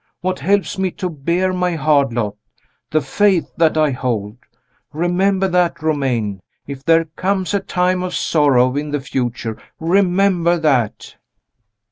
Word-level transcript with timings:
What 0.21 0.39
helps 0.39 0.79
me 0.79 0.89
to 0.93 1.11
bear 1.11 1.53
my 1.53 1.75
hard 1.75 2.11
lot? 2.11 2.35
The 2.89 3.01
Faith 3.01 3.51
that 3.57 3.77
I 3.77 3.91
hold! 3.91 4.35
Remember 4.93 5.47
that, 5.47 5.79
Romayne. 5.83 6.41
If 6.65 6.83
there 6.83 7.05
comes 7.15 7.53
a 7.53 7.59
time 7.59 8.01
of 8.01 8.15
sorrow 8.15 8.75
in 8.75 8.89
the 8.89 8.99
future, 8.99 9.59
remember 9.79 10.57
that." 10.57 11.17